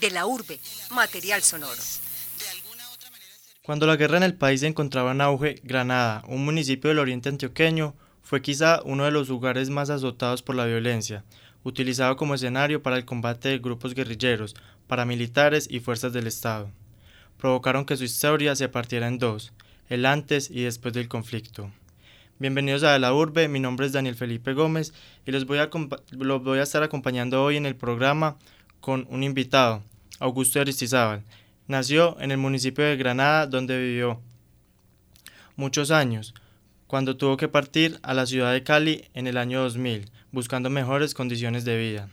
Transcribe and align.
De 0.00 0.10
la 0.10 0.26
urbe, 0.26 0.60
material 0.92 1.42
sonoro. 1.42 1.80
Cuando 3.62 3.86
la 3.86 3.96
guerra 3.96 4.16
en 4.16 4.22
el 4.22 4.34
país 4.34 4.60
se 4.60 4.66
encontraba 4.66 5.10
en 5.10 5.20
auge, 5.20 5.60
Granada, 5.64 6.22
un 6.28 6.44
municipio 6.44 6.88
del 6.88 7.00
oriente 7.00 7.28
antioqueño, 7.28 7.94
fue 8.22 8.40
quizá 8.40 8.80
uno 8.84 9.04
de 9.04 9.10
los 9.10 9.28
lugares 9.28 9.70
más 9.70 9.90
azotados 9.90 10.42
por 10.42 10.54
la 10.54 10.66
violencia, 10.66 11.24
utilizado 11.64 12.16
como 12.16 12.34
escenario 12.34 12.82
para 12.82 12.96
el 12.96 13.04
combate 13.04 13.48
de 13.48 13.58
grupos 13.58 13.94
guerrilleros, 13.94 14.54
paramilitares 14.86 15.66
y 15.70 15.80
fuerzas 15.80 16.12
del 16.12 16.26
Estado. 16.26 16.70
Provocaron 17.36 17.84
que 17.84 17.96
su 17.96 18.04
historia 18.04 18.54
se 18.54 18.68
partiera 18.68 19.08
en 19.08 19.18
dos, 19.18 19.52
el 19.88 20.06
antes 20.06 20.50
y 20.50 20.62
después 20.62 20.94
del 20.94 21.08
conflicto. 21.08 21.72
Bienvenidos 22.38 22.84
a 22.84 22.98
La 23.00 23.12
Urbe, 23.12 23.48
mi 23.48 23.58
nombre 23.58 23.86
es 23.86 23.92
Daniel 23.92 24.14
Felipe 24.14 24.52
Gómez 24.52 24.92
y 25.26 25.32
los 25.32 25.44
voy 25.44 25.58
a, 25.58 25.70
los 26.10 26.44
voy 26.44 26.60
a 26.60 26.62
estar 26.62 26.84
acompañando 26.84 27.42
hoy 27.42 27.56
en 27.56 27.66
el 27.66 27.74
programa 27.74 28.36
con 28.80 29.06
un 29.10 29.22
invitado, 29.22 29.82
Augusto 30.18 30.60
Aristizábal. 30.60 31.22
Nació 31.66 32.18
en 32.20 32.30
el 32.30 32.38
municipio 32.38 32.84
de 32.84 32.96
Granada, 32.96 33.46
donde 33.46 33.78
vivió 33.78 34.20
muchos 35.56 35.90
años, 35.90 36.34
cuando 36.86 37.16
tuvo 37.16 37.36
que 37.36 37.48
partir 37.48 37.98
a 38.02 38.14
la 38.14 38.26
ciudad 38.26 38.52
de 38.52 38.62
Cali 38.62 39.04
en 39.12 39.26
el 39.26 39.36
año 39.36 39.60
2000, 39.62 40.10
buscando 40.32 40.70
mejores 40.70 41.14
condiciones 41.14 41.64
de 41.64 41.76
vida. 41.76 42.08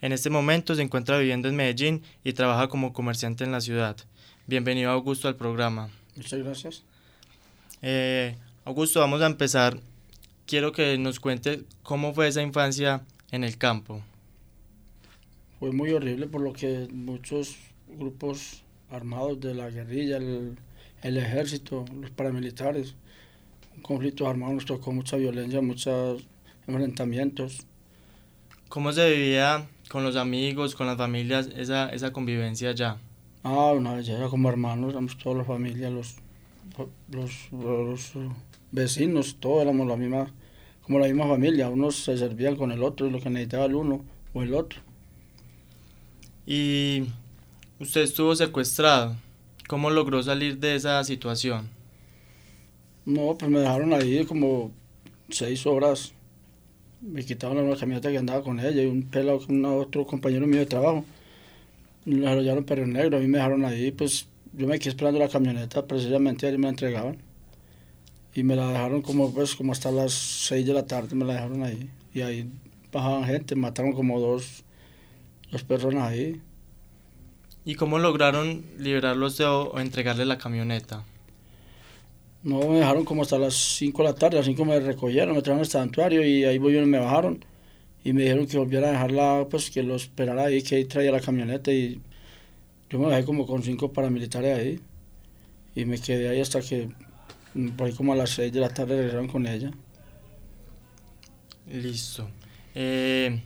En 0.00 0.12
este 0.12 0.30
momento 0.30 0.74
se 0.74 0.82
encuentra 0.82 1.18
viviendo 1.18 1.48
en 1.48 1.56
Medellín 1.56 2.02
y 2.24 2.32
trabaja 2.32 2.68
como 2.68 2.92
comerciante 2.92 3.44
en 3.44 3.52
la 3.52 3.60
ciudad. 3.60 3.96
Bienvenido 4.46 4.90
Augusto 4.90 5.28
al 5.28 5.36
programa. 5.36 5.88
Muchas 6.16 6.42
gracias. 6.42 6.82
Eh, 7.80 8.36
Augusto, 8.64 9.00
vamos 9.00 9.22
a 9.22 9.26
empezar. 9.26 9.78
Quiero 10.46 10.72
que 10.72 10.98
nos 10.98 11.20
cuente 11.20 11.64
cómo 11.82 12.12
fue 12.12 12.28
esa 12.28 12.42
infancia 12.42 13.02
en 13.30 13.44
el 13.44 13.56
campo. 13.56 14.02
Fue 15.58 15.72
muy 15.72 15.92
horrible 15.92 16.26
por 16.26 16.40
lo 16.40 16.52
que 16.52 16.88
muchos 16.92 17.56
grupos 17.88 18.62
armados 18.90 19.40
de 19.40 19.54
la 19.54 19.70
guerrilla, 19.70 20.16
el, 20.16 20.56
ejército, 21.16 21.84
los 22.00 22.10
paramilitares, 22.10 22.94
un 23.76 23.82
conflicto 23.82 24.28
armado 24.28 24.54
nos 24.54 24.66
tocó 24.66 24.92
mucha 24.92 25.16
violencia, 25.16 25.60
muchos 25.60 26.26
enfrentamientos. 26.66 27.66
¿Cómo 28.68 28.92
se 28.92 29.10
vivía 29.10 29.66
con 29.88 30.02
los 30.04 30.16
amigos, 30.16 30.74
con 30.74 30.86
las 30.86 30.96
familias, 30.96 31.48
esa, 31.56 31.90
esa 31.90 32.12
convivencia 32.12 32.70
allá? 32.70 32.98
Ah, 33.42 33.72
una 33.76 33.94
vez 33.94 34.08
era 34.08 34.28
como 34.28 34.48
hermanos, 34.48 34.92
éramos 34.92 35.18
toda 35.18 35.36
la 35.36 35.44
familia, 35.44 35.90
los, 35.90 36.16
los, 37.10 37.52
los 37.52 38.12
vecinos, 38.72 39.36
todos 39.38 39.62
éramos 39.62 39.86
la 39.86 39.96
misma, 39.96 40.32
como 40.82 40.98
la 40.98 41.06
misma 41.06 41.28
familia, 41.28 41.68
unos 41.68 41.96
se 41.96 42.16
servían 42.16 42.56
con 42.56 42.72
el 42.72 42.82
otro, 42.82 43.10
lo 43.10 43.20
que 43.20 43.30
necesitaba 43.30 43.66
el 43.66 43.74
uno 43.74 44.04
o 44.32 44.42
el 44.42 44.54
otro. 44.54 44.80
Y 46.46 47.04
usted 47.80 48.02
estuvo 48.02 48.34
secuestrado, 48.34 49.16
¿cómo 49.68 49.90
logró 49.90 50.22
salir 50.22 50.58
de 50.58 50.76
esa 50.76 51.02
situación? 51.04 51.68
No, 53.06 53.36
pues 53.38 53.50
me 53.50 53.60
dejaron 53.60 53.92
ahí 53.92 54.24
como 54.24 54.72
seis 55.28 55.66
horas, 55.66 56.12
me 57.00 57.24
quitaron 57.24 57.68
la 57.68 57.76
camioneta 57.76 58.10
que 58.10 58.18
andaba 58.18 58.42
con 58.42 58.60
ella 58.60 58.82
y 58.82 58.86
un 58.86 59.02
pelado 59.02 59.46
con 59.46 59.64
otro 59.64 60.06
compañero 60.06 60.46
mío 60.46 60.60
de 60.60 60.66
trabajo 60.66 61.04
lo 62.04 62.28
arrollaron 62.28 62.64
perro 62.64 62.86
negro, 62.86 63.16
a 63.16 63.20
mí 63.20 63.26
me 63.26 63.38
dejaron 63.38 63.64
ahí, 63.64 63.90
pues 63.90 64.26
yo 64.52 64.66
me 64.66 64.78
quedé 64.78 64.90
esperando 64.90 65.18
la 65.18 65.28
camioneta, 65.28 65.86
precisamente 65.86 66.46
ahí 66.46 66.56
me 66.56 66.64
la 66.64 66.68
entregaban. 66.70 67.18
Y 68.34 68.42
me 68.42 68.56
la 68.56 68.68
dejaron 68.68 69.00
como, 69.00 69.32
pues, 69.32 69.54
como 69.54 69.72
hasta 69.72 69.92
las 69.92 70.12
6 70.12 70.66
de 70.66 70.72
la 70.74 70.86
tarde, 70.86 71.14
me 71.14 71.24
la 71.24 71.34
dejaron 71.34 71.62
ahí. 71.62 71.88
Y 72.12 72.20
ahí 72.20 72.50
bajaban 72.92 73.24
gente, 73.24 73.54
mataron 73.54 73.92
como 73.92 74.18
dos, 74.18 74.63
dos 75.54 75.64
personas 75.64 76.10
ahí. 76.10 76.40
¿Y 77.64 77.76
cómo 77.76 77.98
lograron 77.98 78.64
liberarlos 78.78 79.38
de, 79.38 79.46
o 79.46 79.78
entregarle 79.80 80.26
la 80.26 80.36
camioneta? 80.36 81.04
No, 82.42 82.58
me 82.68 82.78
dejaron 82.80 83.06
como 83.06 83.22
hasta 83.22 83.38
las 83.38 83.54
5 83.54 84.02
de 84.02 84.08
la 84.10 84.14
tarde, 84.14 84.36
a 84.36 84.40
las 84.40 84.46
5 84.46 84.64
me 84.66 84.78
recogieron, 84.78 85.34
me 85.34 85.40
trajeron 85.40 85.60
al 85.60 85.66
santuario 85.66 86.22
y 86.22 86.44
ahí 86.44 86.56
y 86.56 86.60
me 86.60 86.98
bajaron 86.98 87.42
y 88.04 88.12
me 88.12 88.22
dijeron 88.22 88.46
que 88.46 88.58
volviera 88.58 88.88
a 88.88 88.92
dejarla, 88.92 89.46
pues 89.50 89.70
que 89.70 89.82
lo 89.82 89.96
esperara 89.96 90.44
ahí, 90.44 90.62
que 90.62 90.76
ahí 90.76 90.84
traía 90.84 91.10
la 91.10 91.20
camioneta 91.20 91.72
y 91.72 92.02
yo 92.90 92.98
me 92.98 93.08
dejé 93.08 93.24
como 93.24 93.46
con 93.46 93.62
cinco 93.62 93.92
paramilitares 93.92 94.58
ahí 94.58 94.80
y 95.74 95.86
me 95.86 95.98
quedé 95.98 96.28
ahí 96.28 96.40
hasta 96.40 96.60
que 96.60 96.90
mm, 97.54 97.68
por 97.70 97.86
ahí 97.86 97.94
como 97.94 98.12
a 98.12 98.16
las 98.16 98.30
seis 98.30 98.52
de 98.52 98.60
la 98.60 98.68
tarde 98.68 98.96
regresaron 98.96 99.28
con 99.28 99.46
ella. 99.46 99.70
Listo. 101.72 102.28
Eh, 102.74 103.40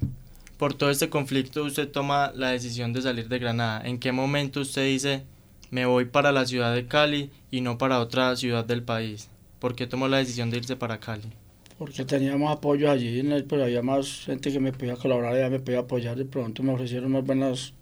por 0.58 0.74
todo 0.74 0.91
este 0.91 1.08
conflicto 1.08 1.64
usted 1.64 1.88
toma 1.88 2.32
la 2.34 2.50
decisión 2.50 2.92
de 2.92 3.02
salir 3.02 3.28
de 3.28 3.38
Granada. 3.38 3.80
¿En 3.84 3.98
qué 3.98 4.12
momento 4.12 4.60
usted 4.60 4.84
dice 4.84 5.24
me 5.70 5.86
voy 5.86 6.04
para 6.06 6.32
la 6.32 6.46
ciudad 6.46 6.74
de 6.74 6.86
Cali 6.86 7.30
y 7.50 7.62
no 7.62 7.78
para 7.78 8.00
otra 8.00 8.36
ciudad 8.36 8.64
del 8.64 8.82
país? 8.82 9.30
¿Por 9.58 9.74
qué 9.74 9.86
tomó 9.86 10.08
la 10.08 10.19
decisión 10.19 10.50
de 10.50 10.58
irse 10.58 10.76
para 10.76 11.00
Cali? 11.00 11.30
porque 11.78 12.04
teníamos 12.04 12.50
apoyo 12.50 12.91
allí, 12.91 13.22
pero 13.48 13.62
había 13.62 13.82
más 13.82 14.24
gente 14.24 14.50
que 14.52 14.58
me 14.58 14.72
podía 14.72 14.96
colaborar, 14.96 15.36
ya 15.36 15.48
me 15.48 15.60
podía 15.60 15.80
apoyar, 15.80 16.16
de 16.16 16.24
pronto 16.24 16.62
me 16.64 16.72
ofrecieron 16.72 17.12
unas 17.12 17.25
buenas 17.25 17.72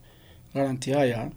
garantías 0.53 0.98
allá. 0.98 1.31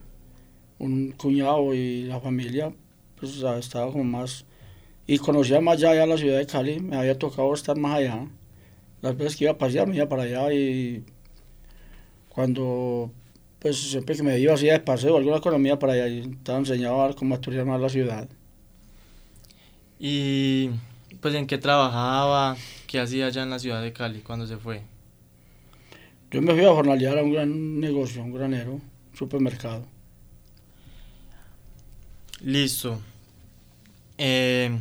Un 0.78 1.12
cuñado 1.14 1.74
y 1.74 2.04
la 2.04 2.20
familia, 2.20 2.74
pues 3.18 3.38
estaba 3.38 3.92
como 3.92 4.04
más... 4.04 4.46
Y 5.08 5.18
conocía 5.18 5.62
más 5.62 5.82
allá, 5.82 6.06
la 6.06 6.18
ciudad 6.18 6.38
de 6.38 6.46
Cali, 6.46 6.80
me 6.82 6.98
había 6.98 7.18
tocado 7.18 7.54
estar 7.54 7.78
más 7.78 7.98
allá. 8.00 8.28
Las 9.02 9.18
veces 9.18 9.38
que 9.38 9.46
iba 9.46 9.54
a 9.54 9.58
pasear 9.58 9.88
me 9.88 9.96
iba 9.96 10.10
para 10.10 10.24
allá 10.24 10.54
y 10.54 11.04
cuando, 12.40 13.12
pues 13.60 13.76
siempre 13.76 14.16
que 14.16 14.24
me 14.24 14.40
iba 14.40 14.54
así 14.54 14.68
de 14.68 14.80
paseo, 14.80 15.18
alguna 15.18 15.40
economía 15.40 15.78
para 15.78 15.92
allá, 15.92 16.08
y 16.08 16.20
estaba 16.22 16.58
enseñado 16.58 17.04
a 17.04 17.14
cómo 17.14 17.36
estudiar 17.36 17.66
más 17.66 17.82
la 17.82 17.90
ciudad. 17.90 18.30
Y 20.00 20.70
pues 21.20 21.36
en 21.36 21.48
qué 21.48 21.58
trabajaba, 21.58 22.56
qué 22.88 23.02
hacía 23.02 23.26
allá 23.26 23.44
en 23.44 23.50
la 23.50 23.60
ciudad 23.60 23.82
de 23.82 23.92
Cali 23.92 24.22
cuando 24.22 24.48
se 24.48 24.56
fue. 24.56 24.84
Yo 26.32 26.42
me 26.42 26.54
fui 26.54 26.64
a 26.64 26.70
jornalear 26.70 27.18
a 27.18 27.24
un 27.24 27.34
gran 27.34 27.82
negocio, 27.82 28.24
un 28.24 28.32
granero, 28.32 28.80
supermercado. 29.14 29.86
Listo. 32.42 33.02
Eh, 34.18 34.80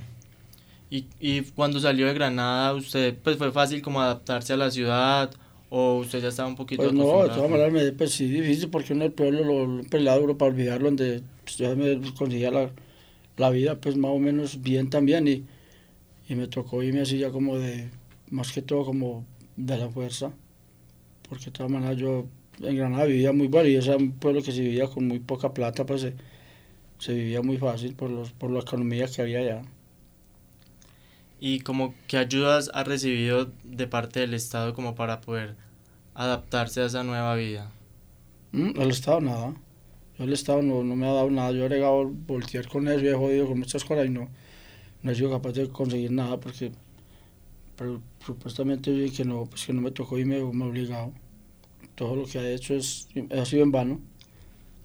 y, 0.91 1.07
y, 1.19 1.41
cuando 1.43 1.81
salió 1.81 2.07
de 2.07 2.15
Granada, 2.15 2.73
¿usted 2.75 3.19
pues 3.21 3.37
fue 3.37 3.51
fácil 3.51 3.83
como 3.83 4.01
adaptarse 4.01 4.53
a 4.53 4.57
la 4.57 4.71
ciudad 4.71 5.33
o 5.71 5.99
usted 5.99 6.21
ya 6.21 6.29
estaba 6.29 6.49
un 6.49 6.57
poquito 6.57 6.83
Pues 6.83 6.95
no, 6.95 7.23
de 7.23 7.29
todas 7.29 7.51
maneras 7.51 7.73
me 7.73 7.93
pues, 7.93 8.13
sí 8.13 8.27
difícil 8.27 8.71
porque 8.71 8.93
en 8.93 9.03
el 9.03 9.13
pueblo 9.13 9.67
lo 9.67 9.83
pelado 9.85 10.21
duro 10.21 10.39
para 10.39 10.53
olvidarlo 10.53 10.87
donde 10.87 11.23
pues, 11.45 11.59
ya 11.59 11.75
me 11.75 12.01
conseguía 12.13 12.51
la, 12.51 12.71
la 13.37 13.51
vida 13.51 13.77
pues 13.77 13.97
más 13.97 14.11
o 14.11 14.19
menos 14.19 14.63
bien 14.63 14.91
también 14.91 15.29
y 15.29 15.45
y 16.29 16.35
me 16.35 16.47
tocó 16.47 16.83
irme 16.83 17.01
así 17.01 17.19
ya 17.19 17.31
como 17.31 17.59
de, 17.59 17.89
más 18.31 18.53
que 18.53 18.63
todo 18.63 18.85
como 18.85 19.25
de 19.57 19.79
la 19.79 19.89
fuerza, 19.89 20.31
porque 21.29 21.47
de 21.47 21.51
todas 21.53 21.73
maneras 21.73 21.97
yo 21.97 22.27
en 22.61 22.77
Granada 22.77 23.05
vivía 23.07 23.33
muy 23.33 23.47
bueno 23.49 23.69
y 23.69 23.77
ese 23.77 23.89
era 23.89 23.97
un 23.97 24.13
pueblo 24.13 24.43
que 24.43 24.53
se 24.53 24.61
vivía 24.61 24.87
con 24.89 25.09
muy 25.09 25.21
poca 25.21 25.55
plata, 25.55 25.87
pues 25.87 26.07
se, 26.99 27.15
vivía 27.15 27.41
muy 27.41 27.57
fácil 27.57 27.95
por, 27.95 28.11
los, 28.11 28.33
por 28.33 28.51
la 28.51 28.61
economía 28.61 29.07
que 29.07 29.23
había 29.23 29.39
allá. 29.41 29.63
¿Y 31.41 31.61
como 31.61 31.95
qué 32.07 32.19
ayudas 32.19 32.71
ha 32.75 32.85
recibido 32.85 33.51
de 33.65 33.87
parte 33.87 34.21
del 34.21 34.35
Estado 34.35 34.75
como 34.75 34.95
para 34.95 35.21
poder 35.21 35.57
adaptarse 36.15 36.81
a 36.81 36.87
esa 36.87 37.05
nueva 37.05 37.35
vida? 37.37 37.71
Mm, 38.53 38.81
el 38.81 38.91
Estado 38.91 39.21
nada. 39.21 39.55
Yo 40.19 40.25
el 40.25 40.33
Estado 40.33 40.63
no, 40.63 40.83
no 40.83 40.97
me 40.97 41.07
ha 41.07 41.13
dado 41.13 41.31
nada. 41.31 41.53
Yo 41.53 41.67
he 41.67 41.69
llegado 41.69 42.01
a 42.01 42.05
voltear 42.05 42.67
con 42.69 42.89
eso 42.89 43.05
y 43.05 43.09
he 43.09 43.15
jodido 43.15 43.47
con 43.47 43.59
muchas 43.59 43.85
cosas 43.85 44.07
y 44.07 44.11
no, 44.11 44.29
no 45.03 45.13
he 45.13 45.15
sido 45.15 45.31
capaz 45.31 45.53
de 45.53 45.69
conseguir 45.69 46.11
nada 46.11 46.39
porque 46.39 46.73
pero, 47.79 48.03
supuestamente 48.27 49.09
que 49.17 49.25
no, 49.25 49.45
pues 49.45 49.65
que 49.65 49.73
no 49.73 49.81
me 49.81 49.93
tocó 49.93 50.19
y 50.19 50.25
me, 50.25 50.43
me 50.53 50.65
obligado. 50.65 51.13
Todo 51.95 52.17
lo 52.17 52.27
que 52.27 52.39
ha 52.39 52.51
hecho 52.51 52.75
es, 52.75 53.09
ha 53.31 53.45
sido 53.45 53.63
en 53.63 53.71
vano. 53.71 54.01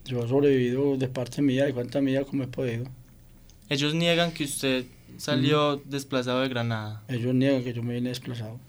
Yo 0.05 0.23
he 0.23 0.27
sobrevivido 0.27 0.95
de 0.97 1.07
parte 1.07 1.41
mía, 1.41 1.65
de 1.65 1.73
cuenta 1.73 2.01
mía, 2.01 2.23
como 2.23 2.43
he 2.43 2.47
podido. 2.47 2.85
Ellos 3.69 3.95
niegan 3.95 4.31
que 4.31 4.43
usted 4.43 4.85
salió 5.17 5.77
desplazado 5.85 6.41
de 6.41 6.49
Granada. 6.49 7.03
Ellos 7.07 7.33
niegan 7.33 7.63
que 7.63 7.73
yo 7.73 7.83
me 7.83 7.93
vine 7.93 8.09
desplazado. 8.09 8.59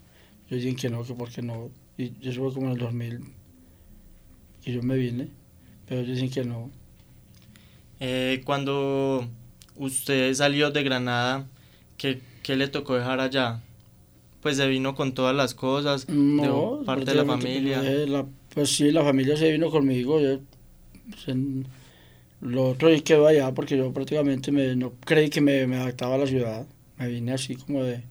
Ellos 0.48 0.62
dicen 0.64 0.76
que 0.76 0.90
no, 0.90 1.04
que 1.04 1.14
porque 1.14 1.42
no. 1.42 1.70
Y 1.96 2.12
eso 2.26 2.42
fue 2.42 2.54
como 2.54 2.66
en 2.66 2.72
el 2.72 2.78
2000 2.78 3.20
y 4.66 4.72
yo 4.72 4.82
me 4.82 4.96
vine, 4.96 5.28
pero 5.86 6.00
ellos 6.00 6.14
dicen 6.14 6.30
que 6.30 6.44
no. 6.44 6.70
Eh, 8.00 8.42
cuando 8.44 9.28
usted 9.76 10.32
salió 10.34 10.70
de 10.70 10.82
Granada, 10.82 11.46
¿qué, 11.96 12.20
¿qué, 12.42 12.56
le 12.56 12.68
tocó 12.68 12.94
dejar 12.94 13.20
allá? 13.20 13.60
Pues 14.40 14.56
se 14.56 14.66
vino 14.66 14.94
con 14.94 15.12
todas 15.12 15.36
las 15.36 15.54
cosas, 15.54 16.08
no, 16.08 16.82
parte 16.84 17.10
de 17.10 17.14
la 17.14 17.24
familia. 17.24 17.82
La, 17.82 18.26
pues 18.54 18.74
sí, 18.74 18.90
la 18.90 19.04
familia 19.04 19.36
se 19.36 19.52
vino 19.52 19.70
conmigo. 19.70 20.20
Yo, 20.20 20.38
pues, 21.10 21.36
lo 22.44 22.68
otro 22.68 22.92
y 22.92 23.00
quedó 23.00 23.26
allá 23.26 23.52
porque 23.54 23.76
yo 23.76 23.92
prácticamente 23.92 24.52
me, 24.52 24.76
no 24.76 24.92
creí 25.00 25.30
que 25.30 25.40
me, 25.40 25.66
me, 25.66 25.76
adaptaba 25.76 26.16
a 26.16 26.18
la 26.18 26.26
ciudad. 26.26 26.66
Me 26.98 27.08
vine 27.08 27.32
así 27.32 27.56
como 27.56 27.82
de, 27.82 28.04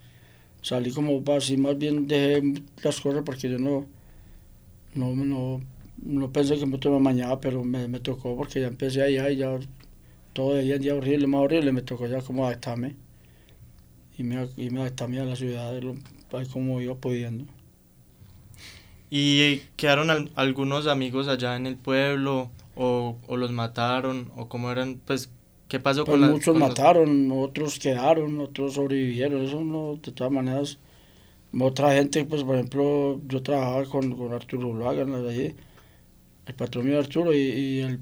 salí 0.61 0.91
como 0.91 1.23
así, 1.33 1.55
más 1.55 1.77
bien 1.77 2.07
dejé 2.07 2.41
las 2.83 2.99
cosas 2.99 3.21
porque 3.23 3.49
yo 3.49 3.59
no, 3.59 3.85
no, 4.95 5.15
no, 5.15 5.61
no 6.01 6.31
pensé 6.31 6.57
que 6.57 6.65
me 6.65 6.79
tomaba 6.79 7.01
mañana, 7.01 7.39
pero 7.39 7.63
me, 7.63 7.87
me, 7.87 7.99
tocó 7.99 8.35
porque 8.35 8.59
ya 8.59 8.67
empecé 8.67 9.03
allá 9.03 9.29
y 9.29 9.37
ya 9.37 9.59
todo 10.33 10.55
de 10.55 10.79
día 10.79 10.95
horrible, 10.95 11.27
más 11.27 11.41
horrible, 11.41 11.71
me 11.71 11.83
tocó 11.83 12.07
ya 12.07 12.21
como 12.21 12.47
adaptarme. 12.47 12.95
Y 14.17 14.23
me, 14.23 14.47
y 14.57 14.71
me 14.71 14.81
adaptarme 14.81 15.19
a 15.19 15.25
la 15.25 15.35
ciudad, 15.35 15.79
ahí 16.33 16.45
como 16.47 16.81
iba 16.81 16.95
pudiendo. 16.95 17.45
¿Y 19.11 19.61
quedaron 19.75 20.31
algunos 20.35 20.87
amigos 20.87 21.27
allá 21.27 21.55
en 21.55 21.67
el 21.67 21.77
pueblo 21.77 22.49
o, 22.75 23.17
o, 23.27 23.37
los 23.37 23.51
mataron 23.51 24.31
o 24.35 24.47
cómo 24.47 24.71
eran? 24.71 24.99
Pues, 25.05 25.29
¿qué 25.67 25.79
pasó 25.79 26.05
pues 26.05 26.19
con 26.19 26.31
Muchos 26.31 26.57
mataron, 26.57 27.31
otros 27.31 27.79
quedaron, 27.79 28.39
otros 28.39 28.73
sobrevivieron, 28.73 29.43
eso 29.43 29.61
no, 29.61 29.99
de 30.03 30.11
todas 30.11 30.31
maneras. 30.31 30.79
Otra 31.59 31.93
gente, 31.93 32.25
pues 32.25 32.43
por 32.43 32.55
ejemplo, 32.55 33.21
yo 33.27 33.43
trabajaba 33.43 33.85
con, 33.85 34.15
con 34.15 34.33
Arturo 34.33 34.69
Ulaga, 34.69 35.03
allí, 35.03 35.55
el 36.45 36.55
patrón 36.55 36.87
mío 36.87 36.99
Arturo, 36.99 37.33
y, 37.33 37.37
y 37.37 37.79
él 37.81 37.99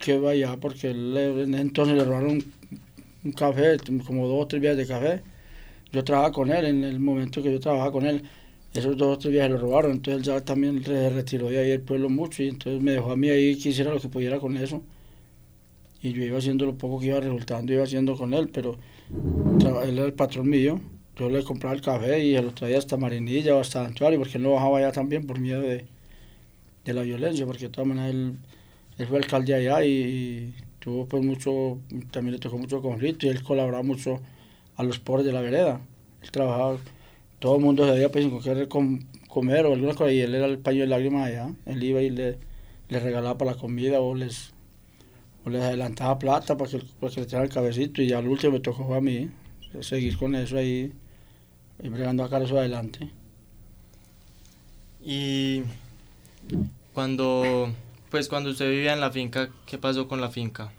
que 0.00 0.12
allá 0.12 0.56
porque 0.58 0.90
él, 0.90 1.54
entonces 1.54 1.96
le 1.96 2.04
robaron 2.04 2.42
un, 3.24 3.32
café, 3.32 3.76
como 4.06 4.26
dos 4.26 4.44
o 4.44 4.46
tres 4.46 4.62
días 4.62 4.76
de 4.76 4.86
café. 4.86 5.22
Yo 5.92 6.04
trabajaba 6.04 6.32
con 6.32 6.50
él 6.50 6.64
en 6.64 6.84
el 6.84 7.00
momento 7.00 7.42
que 7.42 7.52
yo 7.52 7.60
trabajaba 7.60 7.92
con 7.92 8.06
él 8.06 8.22
esos 8.74 8.96
dos 8.96 9.24
o 9.24 9.28
días 9.28 9.50
lo 9.50 9.58
robaron, 9.58 9.92
entonces 9.92 10.20
él 10.20 10.34
ya 10.34 10.44
también 10.44 10.82
se 10.84 11.10
retiró 11.10 11.48
de 11.48 11.58
ahí 11.58 11.70
el 11.72 11.80
pueblo 11.80 12.08
mucho 12.08 12.42
y 12.42 12.48
entonces 12.48 12.80
me 12.80 12.92
dejó 12.92 13.12
a 13.12 13.16
mí 13.16 13.28
ahí 13.28 13.56
que 13.56 13.70
hiciera 13.70 13.92
lo 13.92 14.00
que 14.00 14.08
pudiera 14.08 14.38
con 14.38 14.56
eso. 14.56 14.82
Y 16.02 16.12
yo 16.12 16.22
iba 16.24 16.38
haciendo 16.38 16.64
lo 16.66 16.78
poco 16.78 17.00
que 17.00 17.06
iba 17.06 17.20
resultando, 17.20 17.72
iba 17.72 17.82
haciendo 17.84 18.16
con 18.16 18.32
él, 18.32 18.48
pero 18.48 18.78
él 19.82 19.98
era 19.98 20.06
el 20.06 20.14
patrón 20.14 20.48
mío. 20.48 20.80
Yo 21.16 21.28
le 21.28 21.42
compraba 21.44 21.74
el 21.74 21.82
café 21.82 22.24
y 22.24 22.34
se 22.34 22.42
lo 22.42 22.54
traía 22.54 22.78
hasta 22.78 22.96
Marinilla 22.96 23.54
o 23.56 23.60
hasta 23.60 23.84
Antuario, 23.84 24.18
porque 24.18 24.38
él 24.38 24.44
no 24.44 24.52
bajaba 24.52 24.78
allá 24.78 24.92
también 24.92 25.26
por 25.26 25.38
miedo 25.38 25.60
de, 25.60 25.86
de 26.84 26.94
la 26.94 27.02
violencia, 27.02 27.44
porque 27.44 27.64
de 27.66 27.68
todas 27.70 27.88
maneras 27.88 28.10
él, 28.12 28.36
él 28.98 29.06
fue 29.06 29.18
alcalde 29.18 29.54
allá 29.54 29.84
y, 29.84 29.90
y, 29.90 30.54
tuvo 30.78 31.06
pues 31.06 31.22
mucho, 31.22 31.78
también 32.10 32.34
le 32.34 32.38
tocó 32.38 32.56
mucho 32.56 32.80
conflicto 32.80 33.26
y 33.26 33.28
él 33.28 33.42
colaboraba 33.42 33.82
mucho 33.82 34.20
a 34.76 34.82
los 34.82 34.98
pobres 34.98 35.26
de 35.26 35.32
la 35.32 35.42
vereda. 35.42 35.80
Él 36.22 36.30
trabajaba 36.30 36.78
todo 37.40 37.56
el 37.56 37.62
mundo 37.62 37.84
se 37.84 37.90
había 37.90 38.12
pues 38.12 38.26
con 38.28 38.40
qué 38.40 38.68
comer 39.28 39.66
o 39.66 39.72
alguna 39.72 39.94
cosa 39.94 40.12
y 40.12 40.20
él 40.20 40.34
era 40.34 40.46
el 40.46 40.58
paño 40.58 40.82
de 40.82 40.86
lágrimas 40.86 41.26
allá. 41.26 41.50
Él 41.66 41.82
iba 41.82 42.02
y 42.02 42.10
le, 42.10 42.38
le 42.88 43.00
regalaba 43.00 43.38
para 43.38 43.52
la 43.52 43.56
comida 43.56 44.00
o 44.00 44.14
les, 44.14 44.52
o 45.44 45.50
les 45.50 45.62
adelantaba 45.62 46.18
plata 46.18 46.56
para 46.56 46.70
que, 46.70 46.78
para 47.00 47.12
que 47.12 47.20
le 47.20 47.26
trajeran 47.26 47.48
el 47.48 47.52
cabecito 47.52 48.02
y 48.02 48.08
ya 48.08 48.18
al 48.18 48.28
último 48.28 48.52
me 48.52 48.60
tocó 48.60 48.94
a 48.94 49.00
mí 49.00 49.30
seguir 49.80 50.18
con 50.18 50.34
eso 50.34 50.58
ahí 50.58 50.92
y 51.82 51.88
bregando 51.88 52.24
a 52.24 52.28
cara 52.28 52.44
eso 52.44 52.58
adelante. 52.58 53.08
Y 55.02 55.62
cuando, 56.92 57.72
pues 58.10 58.28
cuando 58.28 58.50
usted 58.50 58.68
vivía 58.68 58.92
en 58.92 59.00
la 59.00 59.10
finca, 59.10 59.48
¿qué 59.64 59.78
pasó 59.78 60.06
con 60.06 60.20
la 60.20 60.28
finca? 60.28 60.72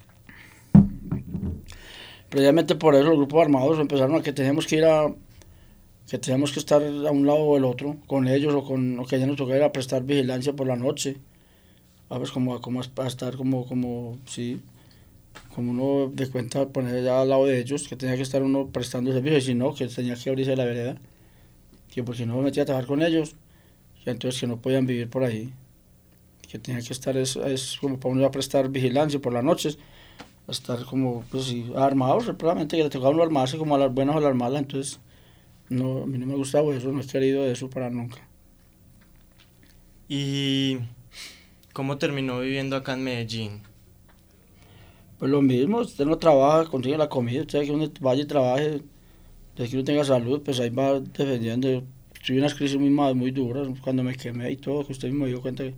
Precisamente 2.30 2.75
por 2.75 2.94
eso 2.94 3.06
los 3.06 3.18
grupos 3.18 3.42
armados 3.42 3.80
empezaron 3.80 4.16
a 4.16 4.22
que 4.22 4.31
teníamos 4.31 4.68
que 4.68 4.75
ir 4.78 4.86
a 4.86 5.12
que 6.12 6.19
tenemos 6.19 6.52
que 6.52 6.60
estar 6.60 6.84
a 6.84 7.12
un 7.12 7.25
lado 7.25 7.40
o 7.40 7.56
el 7.56 7.63
otro, 7.63 7.96
con 8.06 8.28
ellos 8.28 8.54
o 8.54 8.66
con 8.66 8.98
lo 8.98 9.06
que 9.06 9.18
ya 9.18 9.25
nos 9.25 9.38
tocara 9.38 9.72
prestar 9.72 10.04
vigilancia 10.04 10.52
por 10.52 10.68
la 10.68 10.75
noche. 10.75 11.16
A 12.10 12.18
ver, 12.18 12.30
como, 12.31 12.60
como 12.60 12.81
a 12.81 13.08
estar 13.08 13.38
como, 13.38 13.66
como, 13.66 14.19
sí, 14.25 14.60
como 15.56 15.72
uno 15.72 16.12
de 16.13 16.30
cuenta 16.30 16.68
poner 16.68 17.02
ya 17.02 17.22
al 17.22 17.30
lado 17.30 17.46
de 17.46 17.58
ellos, 17.62 17.88
que 17.88 17.96
tenía 17.96 18.18
que 18.18 18.24
estar 18.24 18.44
uno 18.44 18.68
prestando 18.74 19.13
servicio, 19.13 19.38
y 19.38 19.42
si 19.42 19.56
no, 19.56 19.74
que 19.74 19.88
tenía 19.88 20.16
que 20.16 20.30
abrirse 20.30 20.54
la 20.58 20.66
vereda, 20.66 20.98
que 21.90 22.04
porque 22.04 22.25
no 22.25 22.36
me 22.36 22.44
metía 22.44 22.64
a 22.64 22.66
trabajar 22.66 22.90
con 22.90 23.02
ellos, 23.02 23.36
y 24.06 24.10
entonces 24.10 24.42
que 24.42 24.48
no 24.48 24.57
podían 24.57 24.86
vivir 24.86 25.10
por 25.10 25.24
ahí, 25.24 25.54
que 26.50 26.60
tenía 26.60 26.81
que 26.81 26.92
estar, 26.92 27.16
es, 27.16 27.38
es 27.38 27.78
como 27.80 28.02
para 28.02 28.14
uno 28.14 28.25
a 28.25 28.31
prestar 28.31 28.68
vigilancia 28.68 29.22
por 29.22 29.31
las 29.31 29.46
noches, 29.46 29.78
estar 30.50 30.84
como, 30.84 31.24
pues 31.31 31.46
sí, 31.46 31.72
armados, 31.78 32.25
probablemente 32.38 32.75
que 32.75 32.84
le 32.84 32.90
tocaba 32.90 33.12
uno 33.12 33.24
armarse 33.24 33.57
como 33.57 33.75
a 33.75 33.78
las 33.78 33.94
buenas 33.94 34.16
o 34.16 34.18
a 34.18 34.22
las 34.22 34.36
malas, 34.36 34.64
entonces 34.64 35.00
no, 35.71 36.03
a 36.03 36.06
mí 36.06 36.18
no 36.18 36.25
me 36.25 36.33
ha 36.33 36.35
gustado 36.35 36.73
eso, 36.73 36.91
no 36.91 37.01
he 37.01 37.07
querido 37.07 37.45
eso 37.45 37.69
para 37.69 37.89
nunca. 37.89 38.18
¿Y 40.09 40.77
cómo 41.73 41.97
terminó 41.97 42.41
viviendo 42.41 42.75
acá 42.75 42.94
en 42.94 43.03
Medellín? 43.03 43.62
Pues 45.18 45.31
lo 45.31 45.41
mismo, 45.41 45.79
usted 45.79 46.06
no 46.06 46.18
trabaja, 46.18 46.69
consigue 46.69 46.97
la 46.97 47.07
comida, 47.07 47.41
usted 47.41 47.63
que 47.63 47.71
uno 47.71 47.89
vaya 48.01 48.23
y 48.23 48.25
trabaje, 48.25 48.81
desde 49.56 49.69
que 49.69 49.77
uno 49.77 49.85
tenga 49.85 50.03
salud, 50.03 50.41
pues 50.44 50.59
ahí 50.59 50.69
va 50.69 51.00
defendiendo. 51.00 51.83
Tuve 52.25 52.39
unas 52.39 52.53
crisis 52.53 52.77
muy, 52.77 52.89
muy 52.89 53.31
duras 53.31 53.68
cuando 53.81 54.03
me 54.03 54.15
quemé 54.15 54.51
y 54.51 54.57
todo, 54.57 54.85
que 54.85 54.91
usted 54.91 55.07
mismo 55.07 55.25
dio 55.25 55.41
cuenta 55.41 55.63
que 55.63 55.75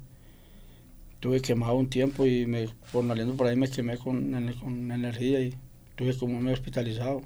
tuve 1.19 1.39
quemado 1.41 1.75
un 1.75 1.89
tiempo 1.89 2.25
y 2.25 2.45
me, 2.47 2.67
por 2.91 3.05
saliendo 3.07 3.35
por 3.35 3.47
ahí 3.47 3.55
me 3.55 3.69
quemé 3.69 3.97
con, 3.97 4.33
con 4.59 4.91
energía 4.91 5.39
y 5.41 5.53
tuve 5.95 6.17
como 6.17 6.41
me 6.41 6.51
hospitalizado. 6.51 7.21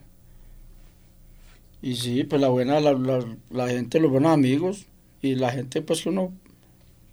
Y 1.82 1.96
sí, 1.96 2.24
pues 2.24 2.42
la 2.42 2.50
buena, 2.50 2.80
la, 2.80 2.94
la, 2.94 3.24
la, 3.52 3.68
gente, 3.68 4.00
los 4.00 4.12
buenos 4.12 4.32
amigos 4.32 4.88
y 5.22 5.36
la 5.36 5.52
gente, 5.52 5.82
pues 5.82 6.04
que 6.04 6.10
uno, 6.10 6.34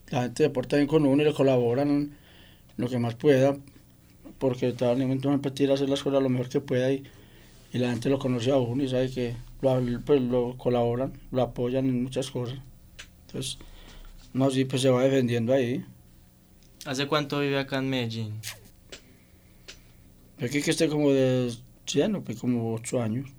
la 0.09 0.23
gente 0.23 0.45
se 0.45 0.51
porta 0.51 0.77
bien 0.77 0.89
con 0.89 1.05
uno 1.05 1.23
y 1.23 1.27
le 1.27 1.35
colaboran 1.35 2.17
lo 2.77 2.89
que 2.89 2.99
más 2.99 3.15
pueda, 3.15 3.57
porque 4.39 4.73
todo 4.73 4.93
el 4.93 4.99
momento 4.99 5.31
me 5.31 5.37
a 5.37 5.75
hacer 5.75 5.89
las 5.89 6.03
cosas 6.03 6.23
lo 6.23 6.29
mejor 6.29 6.49
que 6.49 6.61
pueda 6.61 6.91
y, 6.93 7.05
y, 7.73 7.79
la 7.79 7.91
gente 7.91 8.09
lo 8.09 8.19
conoce 8.19 8.51
a 8.51 8.57
uno 8.57 8.83
y 8.83 8.89
sabe 8.89 9.11
que 9.11 9.37
lo, 9.61 9.81
pues, 10.05 10.23
lo 10.23 10.57
colaboran, 10.57 11.13
lo 11.31 11.43
apoyan 11.43 11.87
en 11.87 12.03
muchas 12.03 12.31
cosas. 12.31 12.59
Entonces, 13.27 13.59
no, 14.33 14.51
sí, 14.51 14.65
pues 14.65 14.83
se 14.83 14.91
va 14.91 15.05
defendiendo 15.05 15.53
ahí. 15.53 15.85
¿Hace 16.87 17.07
cuánto 17.07 17.41
vive 17.41 17.59
acá 17.59 17.79
en 17.79 17.91
Medellín? 17.91 18.41
Aquí 20.41 20.61
que 20.61 20.71
esté 20.71 20.89
como 20.89 21.13
de 21.13 21.55
100, 21.87 22.23
pues 22.23 22.39
como 22.39 22.75
8 22.75 23.03
años. 23.03 23.31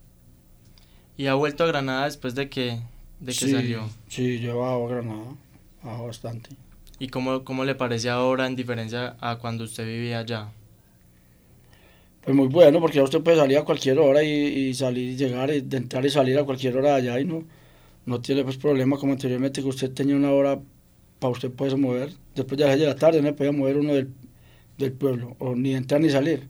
¿Y 1.17 1.27
ha 1.27 1.33
vuelto 1.33 1.63
a 1.63 1.67
Granada 1.67 2.05
después 2.05 2.35
de 2.35 2.49
que, 2.49 2.79
de 3.19 3.33
que 3.33 3.33
sí, 3.33 3.51
salió? 3.51 3.89
Sí, 4.07 4.39
yo 4.39 4.51
he 4.51 4.53
bajado 4.53 4.85
a 4.85 4.89
Granada, 4.89 5.35
bajado 5.83 6.07
bastante. 6.07 6.49
¿Y 6.99 7.07
cómo, 7.07 7.43
cómo 7.43 7.65
le 7.65 7.75
parece 7.75 8.09
ahora 8.09 8.47
en 8.47 8.55
diferencia 8.55 9.15
a 9.19 9.37
cuando 9.37 9.63
usted 9.63 9.85
vivía 9.85 10.19
allá? 10.19 10.49
Pues 12.23 12.35
muy 12.35 12.47
bueno, 12.47 12.79
porque 12.79 12.97
ya 12.97 13.03
usted 13.03 13.21
puede 13.21 13.37
salir 13.37 13.57
a 13.57 13.63
cualquier 13.63 13.99
hora 13.99 14.23
y, 14.23 14.29
y 14.29 14.73
salir 14.73 15.11
y 15.11 15.15
llegar, 15.15 15.51
y 15.51 15.61
de 15.61 15.77
entrar 15.77 16.05
y 16.05 16.09
salir 16.09 16.37
a 16.39 16.43
cualquier 16.43 16.75
hora 16.77 16.89
de 16.89 16.95
allá 16.95 17.19
y 17.19 17.25
no, 17.25 17.43
no 18.05 18.21
tiene 18.21 18.43
pues 18.43 18.57
problema 18.57 18.97
como 18.97 19.13
anteriormente 19.13 19.61
que 19.61 19.67
usted 19.67 19.91
tenía 19.91 20.15
una 20.15 20.31
hora 20.31 20.59
para 21.19 21.31
usted 21.31 21.51
poderse 21.51 21.77
mover. 21.77 22.13
Después 22.35 22.57
de 22.57 22.65
las 22.65 22.79
de 22.79 22.85
la 22.87 22.95
tarde 22.95 23.21
no 23.21 23.35
podía 23.35 23.51
mover 23.51 23.77
uno 23.77 23.93
del, 23.93 24.11
del 24.77 24.91
pueblo, 24.91 25.35
o 25.39 25.55
ni 25.55 25.75
entrar 25.75 26.01
ni 26.01 26.09
salir. 26.09 26.47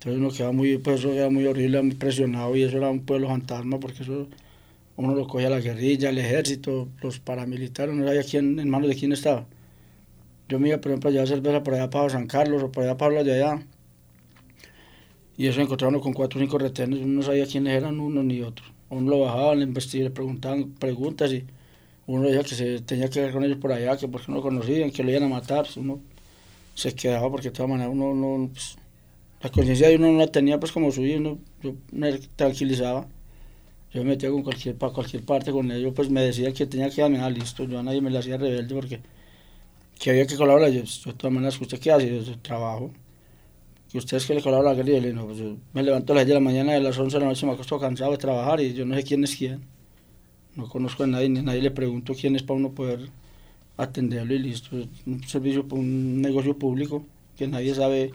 Entonces 0.00 0.18
uno 0.18 0.30
quedaba 0.30 0.52
muy, 0.52 0.78
pues 0.78 1.00
eso 1.00 1.12
era 1.12 1.28
muy 1.28 1.44
horrible, 1.46 1.82
muy 1.82 1.94
presionado 1.94 2.56
y 2.56 2.62
eso 2.62 2.78
era 2.78 2.88
un 2.88 3.00
pueblo 3.00 3.28
fantasma 3.28 3.78
porque 3.78 4.02
eso 4.02 4.28
uno 4.96 5.14
lo 5.14 5.26
cogía 5.28 5.50
la 5.50 5.60
guerrilla, 5.60 6.08
el 6.08 6.16
ejército, 6.16 6.88
los 7.02 7.20
paramilitares, 7.20 7.94
no 7.94 8.06
sabía 8.06 8.22
quién, 8.22 8.58
en 8.58 8.70
manos 8.70 8.88
de 8.88 8.96
quién 8.96 9.12
estaba. 9.12 9.46
Yo 10.48 10.58
me 10.58 10.68
iba, 10.68 10.78
por 10.80 10.92
ejemplo, 10.92 11.10
a 11.10 11.12
llevar 11.12 11.28
cerveza 11.28 11.62
por 11.62 11.74
allá 11.74 11.90
para 11.90 12.08
San 12.08 12.26
Carlos 12.26 12.62
o 12.62 12.72
por 12.72 12.84
allá 12.84 12.96
para 12.96 13.22
de 13.22 13.34
allá. 13.34 13.62
Y 15.36 15.46
eso 15.48 15.60
encontraba 15.60 15.90
uno 15.90 16.00
con 16.00 16.14
cuatro 16.14 16.40
o 16.40 16.42
cinco 16.42 16.56
retenes, 16.56 17.00
uno 17.00 17.16
no 17.16 17.22
sabía 17.22 17.44
quiénes 17.46 17.74
eran 17.74 18.00
uno 18.00 18.22
ni 18.22 18.40
otro. 18.40 18.64
Uno 18.88 19.10
lo 19.10 19.20
bajaba, 19.20 19.54
le 19.54 19.64
investigaban, 19.64 20.04
le 20.04 20.14
preguntaban 20.14 20.70
preguntas 20.78 21.30
y 21.30 21.44
uno 22.06 22.22
decía 22.22 22.42
que 22.42 22.54
se 22.54 22.80
tenía 22.80 23.10
que 23.10 23.20
ver 23.20 23.32
con 23.32 23.44
ellos 23.44 23.58
por 23.58 23.72
allá, 23.72 23.98
que 23.98 24.08
porque 24.08 24.32
no 24.32 24.36
lo 24.36 24.42
conocían, 24.42 24.90
que 24.90 25.04
lo 25.04 25.10
iban 25.10 25.24
a 25.24 25.28
matar. 25.28 25.64
Pues 25.64 25.76
uno 25.76 26.00
se 26.74 26.94
quedaba 26.94 27.30
porque 27.30 27.50
de 27.50 27.54
todas 27.54 27.70
maneras 27.70 27.92
uno 27.92 28.14
no... 28.14 28.48
Pues, 28.48 28.79
la 29.42 29.50
conciencia 29.50 29.88
de 29.88 29.96
uno 29.96 30.12
no 30.12 30.18
la 30.18 30.26
tenía 30.26 30.60
pues 30.60 30.72
como 30.72 30.92
suyo, 30.92 31.16
uno, 31.16 31.38
yo 31.62 31.74
me 31.92 32.18
tranquilizaba. 32.36 33.08
Yo 33.92 34.04
me 34.04 34.10
metía 34.10 34.30
con 34.30 34.42
cualquier, 34.42 34.76
para 34.76 34.92
cualquier 34.92 35.24
parte 35.24 35.50
con 35.50 35.70
ellos, 35.72 35.92
pues 35.96 36.10
me 36.10 36.22
decían 36.22 36.52
que 36.52 36.66
tenía 36.66 36.90
que 36.90 37.00
darme 37.00 37.18
nada 37.18 37.30
listo. 37.30 37.64
Yo 37.64 37.80
a 37.80 37.82
nadie 37.82 38.00
me 38.00 38.10
le 38.10 38.18
hacía 38.18 38.36
rebelde 38.36 38.74
porque 38.74 39.00
que 39.98 40.10
había 40.10 40.26
que 40.26 40.36
colaborar. 40.36 40.70
Yo, 40.70 40.82
yo 40.82 41.14
todas 41.14 41.32
maneras, 41.32 41.60
¿usted 41.60 41.78
qué 41.78 41.90
hace? 41.92 42.24
Yo, 42.24 42.38
trabajo. 42.38 42.92
Que 43.90 43.98
ustedes 43.98 44.24
que 44.26 44.34
le 44.34 44.42
colaboran 44.42 44.72
a 44.72 44.76
la 44.76 44.82
guerrilla, 44.82 45.12
no, 45.12 45.26
pues 45.26 45.38
yo 45.38 45.56
me 45.72 45.82
levanto 45.82 46.12
a 46.12 46.16
las 46.16 46.26
10 46.26 46.28
de 46.28 46.34
la 46.34 46.40
mañana 46.40 46.76
a 46.76 46.80
las 46.80 46.96
11 46.96 47.16
de 47.16 47.20
la 47.20 47.26
noche 47.26 47.44
me 47.44 47.52
acuesto 47.52 47.78
cansado 47.80 48.12
de 48.12 48.18
trabajar 48.18 48.60
y 48.60 48.72
yo 48.72 48.86
no 48.86 48.94
sé 48.94 49.02
quién 49.02 49.24
es 49.24 49.34
quién. 49.34 49.62
No 50.54 50.68
conozco 50.68 51.02
a 51.04 51.06
nadie, 51.08 51.28
ni 51.28 51.40
a 51.40 51.42
nadie 51.42 51.62
le 51.62 51.70
pregunto 51.72 52.14
quién 52.14 52.36
es 52.36 52.42
para 52.44 52.58
uno 52.58 52.70
poder 52.72 53.10
atenderlo 53.76 54.34
y 54.34 54.38
listo. 54.38 54.76
Un 55.06 55.24
servicio, 55.26 55.66
un 55.70 56.20
negocio 56.22 56.56
público 56.56 57.04
que 57.36 57.48
nadie 57.48 57.74
sabe 57.74 58.12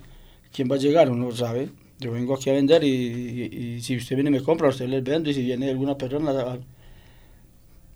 quién 0.56 0.72
va 0.72 0.76
a 0.76 0.80
llegar, 0.80 1.10
uno 1.10 1.32
sabe. 1.32 1.70
Yo 2.00 2.12
vengo 2.12 2.36
aquí 2.36 2.50
a 2.50 2.54
vender 2.54 2.84
y, 2.84 2.88
y, 2.88 3.76
y, 3.76 3.82
si 3.82 3.98
usted 3.98 4.16
viene 4.16 4.30
y 4.30 4.34
me 4.34 4.42
compra, 4.42 4.70
usted 4.70 4.88
les 4.88 5.04
vendo 5.04 5.30
y 5.30 5.34
si 5.34 5.42
viene 5.44 5.70
alguna 5.70 5.98
persona... 5.98 6.60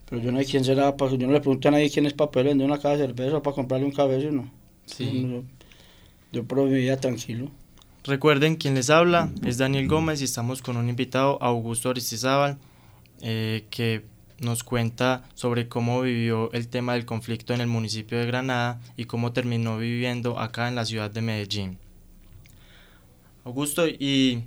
Pero 0.09 0.21
yo 0.21 0.31
no 0.31 0.39
sé 0.39 0.45
quién 0.45 0.63
será, 0.63 0.95
yo 0.97 1.27
no 1.27 1.33
le 1.33 1.39
pregunto 1.39 1.67
a 1.67 1.71
nadie 1.71 1.89
quién 1.89 2.05
es 2.05 2.13
para 2.13 2.31
poder 2.31 2.47
vender 2.47 2.65
una 2.65 2.77
caja 2.77 2.97
de 2.97 3.05
cerveza 3.05 3.37
o 3.37 3.43
para 3.43 3.55
comprarle 3.55 3.85
un 3.85 3.91
cabello, 3.91 4.31
no. 4.31 4.51
Sí. 4.85 5.27
Yo, 5.29 5.43
yo 6.31 6.43
pruebo 6.45 6.67
mi 6.67 6.79
vida 6.79 6.97
tranquilo. 6.97 7.51
Recuerden, 8.03 8.55
quien 8.55 8.73
les 8.73 8.89
habla 8.89 9.29
es 9.45 9.57
Daniel 9.57 9.87
Gómez 9.87 10.21
y 10.21 10.23
estamos 10.23 10.61
con 10.61 10.77
un 10.77 10.89
invitado, 10.89 11.37
Augusto 11.41 11.89
Aristizábal, 11.89 12.57
eh, 13.21 13.65
que 13.69 14.03
nos 14.39 14.63
cuenta 14.63 15.23
sobre 15.35 15.67
cómo 15.67 16.01
vivió 16.01 16.51
el 16.53 16.69
tema 16.69 16.93
del 16.93 17.05
conflicto 17.05 17.53
en 17.53 17.61
el 17.61 17.67
municipio 17.67 18.17
de 18.17 18.25
Granada 18.25 18.79
y 18.97 19.05
cómo 19.05 19.31
terminó 19.31 19.77
viviendo 19.77 20.39
acá 20.39 20.67
en 20.67 20.75
la 20.75 20.85
ciudad 20.85 21.11
de 21.11 21.21
Medellín. 21.21 21.77
Augusto, 23.43 23.87
y 23.87 24.43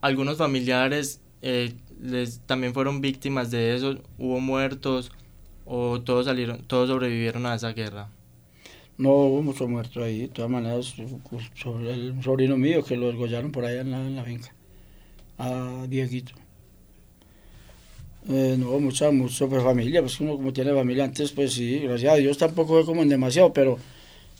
algunos 0.00 0.38
familiares 0.38 1.20
eh, 1.42 1.74
les, 2.00 2.40
también 2.40 2.74
fueron 2.74 3.00
víctimas 3.00 3.50
de 3.50 3.74
eso, 3.74 3.98
hubo 4.18 4.40
muertos 4.40 5.12
o 5.64 6.00
todos 6.00 6.26
salieron, 6.26 6.58
todos 6.66 6.88
sobrevivieron 6.88 7.46
a 7.46 7.54
esa 7.54 7.72
guerra. 7.72 8.08
No 8.96 9.10
hubo 9.10 9.42
muchos 9.42 9.68
muertos 9.68 10.02
ahí, 10.02 10.22
de 10.22 10.28
todas 10.28 10.50
maneras, 10.50 10.94
el 10.98 12.22
sobrino 12.22 12.56
mío 12.56 12.84
que 12.84 12.96
lo 12.96 13.08
desgollaron 13.08 13.52
por 13.52 13.64
allá 13.64 13.82
en 13.82 13.90
la, 13.92 13.98
en 14.00 14.16
la 14.16 14.24
finca, 14.24 14.52
a 15.38 15.86
Dieguito. 15.88 16.32
Eh, 18.28 18.56
no, 18.58 18.78
mucha, 18.80 19.10
mucha 19.10 19.46
pues, 19.46 19.62
familia, 19.62 20.02
pues 20.02 20.20
uno 20.20 20.36
como 20.36 20.52
tiene 20.52 20.74
familia 20.74 21.04
antes, 21.04 21.32
pues 21.32 21.52
sí, 21.52 21.78
gracias 21.78 22.12
a 22.12 22.16
Dios 22.16 22.36
tampoco 22.36 22.74
fue 22.74 22.84
como 22.84 23.02
en 23.02 23.08
demasiado, 23.08 23.52
pero, 23.52 23.78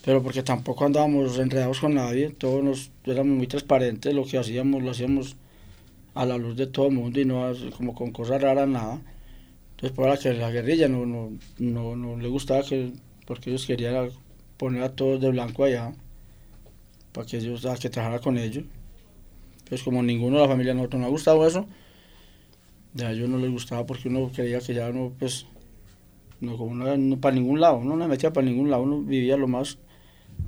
pero 0.04 0.22
porque 0.22 0.42
tampoco 0.42 0.84
andábamos 0.84 1.38
enredados 1.38 1.80
con 1.80 1.94
nadie, 1.94 2.30
todos 2.30 2.62
nos 2.62 2.90
éramos 3.04 3.36
muy 3.36 3.46
transparentes, 3.46 4.14
lo 4.14 4.24
que 4.24 4.38
hacíamos 4.38 4.82
lo 4.82 4.90
hacíamos 4.90 5.36
a 6.14 6.24
la 6.24 6.36
luz 6.36 6.56
de 6.56 6.66
todo 6.66 6.86
el 6.86 6.94
mundo 6.94 7.20
y 7.20 7.24
no 7.24 7.52
como 7.76 7.94
con 7.94 8.10
cosas 8.10 8.42
raras, 8.42 8.68
nada. 8.68 9.00
Entonces, 9.72 9.96
para 9.96 10.16
que 10.16 10.32
la 10.34 10.50
guerrilla 10.50 10.88
no, 10.88 11.06
no, 11.06 11.30
no, 11.58 11.94
no 11.94 12.16
le 12.16 12.28
gustaba 12.28 12.62
que, 12.62 12.92
porque 13.26 13.50
ellos 13.50 13.66
querían 13.66 14.10
poner 14.56 14.82
a 14.82 14.90
todos 14.96 15.20
de 15.20 15.30
blanco 15.30 15.64
allá, 15.64 15.92
para 17.12 17.26
que 17.26 17.36
ellos, 17.36 17.64
a 17.66 17.76
que 17.76 17.88
trabajara 17.88 18.20
con 18.20 18.38
ellos. 18.38 18.64
Pues 19.68 19.82
como 19.82 20.02
ninguno 20.02 20.38
de 20.38 20.42
la 20.42 20.48
familia 20.48 20.74
nosotros 20.74 21.00
nos 21.00 21.08
ha 21.08 21.10
gustado 21.10 21.46
eso, 21.46 21.66
a 22.98 23.12
ellos 23.12 23.28
no 23.28 23.38
les 23.38 23.50
gustaba 23.50 23.86
porque 23.86 24.08
uno 24.08 24.30
creía 24.34 24.60
que 24.60 24.74
ya 24.74 24.90
no, 24.90 25.12
pues, 25.18 25.46
no, 26.40 26.56
como 26.56 26.74
no, 26.74 27.20
para 27.20 27.34
ningún 27.34 27.60
lado, 27.60 27.76
uno 27.76 27.94
no 27.96 28.08
metía 28.08 28.32
para 28.32 28.46
ningún 28.46 28.70
lado, 28.70 28.82
uno 28.82 29.00
vivía 29.02 29.36
lo 29.36 29.46
más 29.46 29.78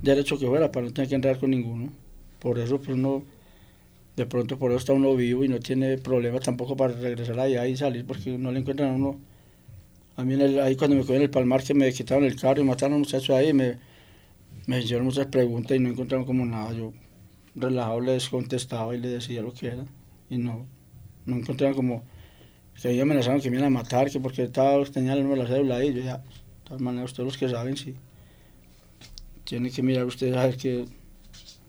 derecho 0.02 0.38
que 0.38 0.46
fuera 0.46 0.70
para 0.72 0.86
no 0.86 0.92
tener 0.92 1.08
que 1.08 1.14
entrar 1.14 1.38
con 1.38 1.50
ninguno. 1.50 1.92
Por 2.38 2.58
eso, 2.58 2.78
pues, 2.78 2.90
uno, 2.90 3.24
de 4.16 4.26
pronto, 4.26 4.58
por 4.58 4.70
eso 4.70 4.78
está 4.78 4.92
uno 4.92 5.14
vivo 5.16 5.44
y 5.44 5.48
no 5.48 5.60
tiene 5.60 5.98
problemas 5.98 6.42
tampoco 6.42 6.76
para 6.76 6.94
regresar 6.94 7.38
allá 7.38 7.66
y 7.66 7.76
salir 7.76 8.04
porque 8.06 8.36
no 8.38 8.52
le 8.52 8.60
encuentran 8.60 8.90
a 8.90 8.92
uno. 8.94 9.20
A 10.16 10.24
mí, 10.24 10.34
ahí 10.34 10.76
cuando 10.76 10.96
me 10.96 11.02
cogieron 11.02 11.22
el 11.22 11.30
palmar, 11.30 11.62
que 11.62 11.74
me 11.74 11.92
quitaron 11.92 12.24
el 12.24 12.36
carro 12.36 12.60
y 12.60 12.64
mataron 12.64 12.94
a 12.94 12.96
un 12.96 13.02
muchacho 13.02 13.34
ahí, 13.34 13.52
me, 13.52 13.78
me 14.66 14.80
hicieron 14.80 15.06
muchas 15.06 15.26
preguntas 15.26 15.76
y 15.76 15.80
no 15.80 15.90
encontraron 15.90 16.26
como 16.26 16.44
nada. 16.44 16.72
Yo, 16.72 16.92
relajado, 17.54 18.00
les 18.00 18.28
contestaba 18.28 18.94
y 18.94 18.98
les 19.00 19.12
decía 19.12 19.42
lo 19.42 19.52
que 19.52 19.68
era. 19.68 19.84
Y 20.28 20.38
no, 20.38 20.66
no 21.26 21.36
encontraron 21.36 21.74
como 21.74 22.04
que 22.80 22.90
ellos 22.90 23.02
amenazaron 23.02 23.40
que 23.40 23.50
me 23.50 23.56
iban 23.56 23.66
a 23.66 23.70
matar, 23.70 24.10
que 24.10 24.20
porque 24.20 24.44
estaba, 24.44 24.82
tenía 24.86 25.12
el 25.14 25.22
número 25.22 25.42
de 25.42 25.48
la 25.48 25.54
cédula 25.54 25.76
ahí. 25.76 25.92
Yo 25.94 26.02
ya, 26.02 26.18
de 26.18 26.24
todas 26.64 26.80
maneras, 26.80 27.10
ustedes 27.10 27.26
los 27.26 27.38
que 27.38 27.48
saben, 27.48 27.76
sí. 27.76 27.94
Tienen 29.50 29.72
que 29.72 29.82
mirar 29.82 30.04
ustedes 30.04 30.36
a 30.36 30.46
ver 30.46 30.56
que. 30.56 30.84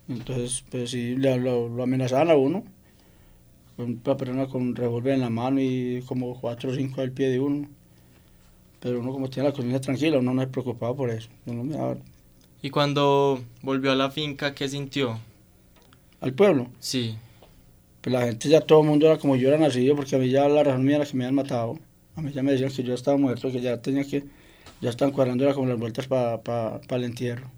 Entonces, 0.07 0.63
pues 0.69 0.91
sí, 0.91 1.15
lo, 1.15 1.67
lo 1.67 1.81
amenazaban 1.81 2.29
a 2.29 2.35
uno. 2.35 2.63
Con 3.75 3.99
una 4.05 4.17
persona 4.17 4.45
con 4.45 4.61
un 4.61 4.75
revólver 4.75 5.15
en 5.15 5.21
la 5.21 5.31
mano 5.31 5.59
y 5.59 6.03
como 6.05 6.39
cuatro 6.39 6.69
o 6.69 6.75
cinco 6.75 7.01
al 7.01 7.11
pie 7.11 7.29
de 7.29 7.39
uno. 7.39 7.67
Pero 8.81 8.99
uno, 8.99 9.11
como 9.11 9.31
tiene 9.31 9.49
la 9.49 9.55
conciencia 9.55 9.81
tranquila, 9.81 10.19
uno 10.19 10.31
no 10.31 10.43
es 10.43 10.47
preocupado 10.49 10.95
por 10.95 11.09
eso. 11.09 11.29
Uno 11.47 11.63
me 11.63 11.75
¿Y 12.61 12.69
cuando 12.69 13.41
volvió 13.63 13.91
a 13.91 13.95
la 13.95 14.11
finca, 14.11 14.53
qué 14.53 14.69
sintió? 14.69 15.17
¿Al 16.19 16.35
pueblo? 16.35 16.67
Sí. 16.79 17.15
Pues 18.01 18.13
la 18.13 18.27
gente 18.27 18.47
ya 18.47 18.61
todo 18.61 18.81
el 18.81 18.89
mundo 18.89 19.07
era 19.07 19.17
como 19.17 19.37
yo 19.37 19.47
era 19.47 19.57
nacido, 19.57 19.95
porque 19.95 20.15
a 20.15 20.19
mí 20.19 20.29
ya 20.29 20.47
la 20.47 20.63
razón 20.63 20.85
mía 20.85 20.97
era 20.97 21.05
que 21.07 21.17
me 21.17 21.23
habían 21.23 21.33
matado. 21.33 21.79
A 22.15 22.21
mí 22.21 22.31
ya 22.31 22.43
me 22.43 22.51
decían 22.51 22.71
que 22.71 22.83
yo 22.83 22.93
estaba 22.93 23.17
muerto, 23.17 23.51
que 23.51 23.59
ya 23.59 23.81
tenía 23.81 24.03
que, 24.03 24.25
ya 24.81 24.91
estaban 24.91 25.15
cuadrando 25.15 25.45
era 25.45 25.55
como 25.55 25.67
las 25.67 25.79
vueltas 25.79 26.05
para 26.05 26.43
pa, 26.43 26.79
pa 26.87 26.95
el 26.97 27.05
entierro, 27.05 27.49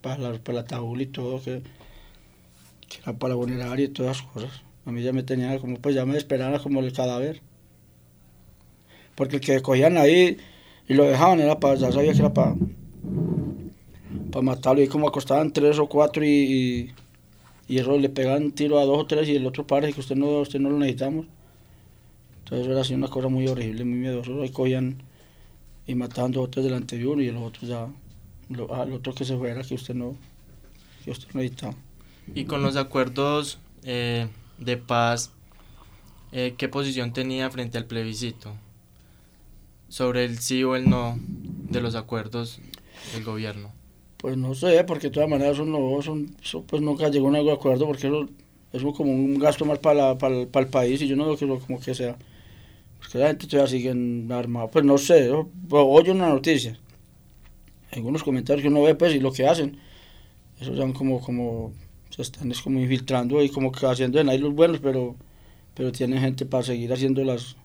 para 0.00 0.38
para 0.38 0.60
ataúd 0.60 1.00
y 1.00 1.06
todo, 1.06 1.42
que, 1.42 1.62
era 3.02 3.12
para 3.18 3.34
funeraria 3.34 3.86
y 3.86 3.88
todas 3.88 4.18
las 4.18 4.26
cosas. 4.32 4.62
A 4.86 4.92
mí 4.92 5.02
ya 5.02 5.12
me 5.12 5.22
tenían 5.22 5.58
como, 5.58 5.76
pues 5.78 5.94
ya 5.94 6.04
me 6.06 6.16
esperaban 6.16 6.60
como 6.62 6.80
el 6.80 6.92
cadáver. 6.92 7.40
Porque 9.14 9.36
el 9.36 9.42
que 9.42 9.62
cogían 9.62 9.96
ahí 9.98 10.38
y 10.88 10.94
lo 10.94 11.04
dejaban 11.04 11.40
era 11.40 11.60
para, 11.60 11.74
ya 11.74 11.92
sabía 11.92 12.12
que 12.12 12.18
era 12.18 12.32
para, 12.32 12.56
para 14.32 14.42
matarlo. 14.42 14.82
Y 14.82 14.88
como 14.88 15.08
acostaban 15.08 15.52
tres 15.52 15.78
o 15.78 15.88
cuatro 15.88 16.24
y 16.24 16.92
y 17.70 17.78
eso 17.78 17.96
le 17.96 18.08
pegan 18.08 18.50
tiro 18.50 18.80
a 18.80 18.84
dos 18.84 18.98
o 18.98 19.06
tres 19.06 19.28
y 19.28 19.36
el 19.36 19.46
otro 19.46 19.64
parece 19.64 19.92
que 19.92 20.00
usted 20.00 20.16
no, 20.16 20.40
usted 20.40 20.58
no 20.58 20.70
lo 20.70 20.78
necesitamos. 20.78 21.26
Entonces 22.40 22.66
era 22.66 22.80
así 22.80 22.94
una 22.94 23.06
cosa 23.06 23.28
muy 23.28 23.46
horrible, 23.46 23.84
muy 23.84 23.96
miedoso. 23.96 24.42
Ahí 24.42 24.50
cogían 24.50 25.00
y 25.86 25.94
mataban 25.94 26.32
dos 26.32 26.48
o 26.56 26.62
delante 26.62 26.98
de 26.98 27.06
uno 27.06 27.22
y 27.22 27.30
los 27.30 27.44
otros 27.44 27.70
ya, 27.70 27.86
lo, 28.50 28.74
al 28.74 28.92
otro 28.92 29.14
que 29.14 29.24
se 29.24 29.36
fuera 29.36 29.62
que 29.62 29.74
usted 29.74 29.94
no, 29.94 30.16
que 31.04 31.10
usted 31.12 31.28
no 31.32 31.40
necesitaba. 31.40 31.74
Y 32.34 32.44
con 32.44 32.62
los 32.62 32.76
acuerdos 32.76 33.58
eh, 33.84 34.28
de 34.58 34.76
paz, 34.76 35.32
eh, 36.32 36.54
¿qué 36.56 36.68
posición 36.68 37.12
tenía 37.12 37.50
frente 37.50 37.78
al 37.78 37.86
plebiscito? 37.86 38.54
Sobre 39.88 40.24
el 40.24 40.38
sí 40.38 40.62
o 40.62 40.76
el 40.76 40.88
no 40.88 41.18
de 41.18 41.80
los 41.80 41.94
acuerdos 41.94 42.60
del 43.14 43.24
gobierno. 43.24 43.72
Pues 44.18 44.36
no 44.36 44.54
sé, 44.54 44.84
porque 44.84 45.08
de 45.08 45.14
todas 45.14 45.28
maneras 45.28 45.54
eso, 45.54 45.64
no, 45.64 46.02
son, 46.02 46.36
pues 46.66 46.82
nunca 46.82 47.08
llegó 47.08 47.28
a 47.28 47.30
un 47.30 47.48
acuerdo 47.48 47.86
porque 47.86 48.06
eso, 48.06 48.28
es 48.72 48.82
como 48.94 49.10
un 49.10 49.38
gasto 49.38 49.64
más 49.64 49.78
para, 49.78 50.18
para, 50.18 50.46
para, 50.46 50.66
el 50.66 50.70
país 50.70 51.00
y 51.00 51.08
yo 51.08 51.16
no 51.16 51.26
veo 51.26 51.36
que 51.36 51.46
lo 51.46 51.58
como 51.58 51.80
que 51.80 51.94
sea. 51.94 52.16
Porque 52.98 53.18
la 53.18 53.28
gente 53.28 53.46
todavía 53.46 53.70
sigue 53.70 53.90
armada. 54.30 54.68
Pues 54.68 54.84
no 54.84 54.98
sé, 54.98 55.32
oye 55.70 56.10
una 56.10 56.28
noticia. 56.28 56.78
Algunos 57.92 58.22
comentarios 58.22 58.62
que 58.62 58.68
uno 58.68 58.82
ve 58.82 58.94
pues 58.94 59.14
y 59.14 59.20
lo 59.20 59.32
que 59.32 59.46
hacen. 59.46 59.78
Eso 60.60 60.74
ya 60.74 60.92
como, 60.92 61.20
como, 61.20 61.72
se 62.10 62.22
están 62.22 62.50
es 62.50 62.60
como 62.60 62.80
infiltrando 62.80 63.42
y 63.42 63.48
como 63.48 63.72
que 63.72 63.86
haciendo 63.86 64.20
en 64.20 64.28
ahí 64.28 64.38
los 64.38 64.54
buenos, 64.54 64.80
pero, 64.80 65.16
pero 65.74 65.92
tienen 65.92 66.20
gente 66.20 66.46
para 66.46 66.62
seguir 66.62 66.92
haciendo 66.92 67.24
las... 67.24 67.56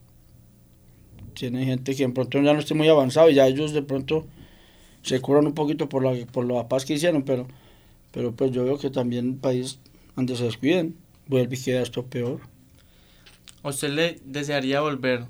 Tienen 1.34 1.65
gente 1.65 1.94
que 1.96 2.08
de 2.08 2.13
pronto 2.13 2.41
ya 2.41 2.53
no 2.53 2.60
esté 2.60 2.74
muy 2.74 2.88
avanzado 2.88 3.29
y 3.29 3.34
ya 3.34 3.46
ellos 3.48 3.74
de 3.74 3.82
pronto 3.82 4.25
se 5.01 5.20
curan 5.20 5.46
un 5.46 5.53
poquito 5.53 5.89
por 5.89 6.03
la, 6.03 6.25
por 6.27 6.46
la 6.46 6.67
paz 6.70 6.86
que 6.86 6.94
hicieron, 6.94 7.24
pero, 7.24 7.46
pero 8.12 8.34
pues 8.34 8.51
yo 8.51 8.63
veo 8.63 8.77
que 8.77 8.89
también 8.89 9.27
el 9.27 9.36
país, 9.36 9.79
donde 10.15 10.36
se 10.38 10.46
descuiden, 10.46 10.96
vuelve 11.27 11.55
y 11.55 11.62
queda 11.62 11.82
esto 11.82 12.05
peor. 12.05 12.39
¿A 13.62 13.70
usted 13.70 13.89
le 13.89 14.20
desearía 14.24 14.79
volver 14.79 15.25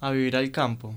a 0.00 0.10
vivir 0.12 0.36
al 0.36 0.50
campo? 0.52 0.94